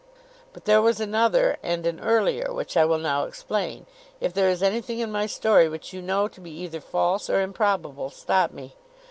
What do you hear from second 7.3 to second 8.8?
improbable, stop me.